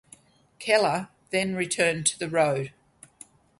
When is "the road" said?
2.17-2.73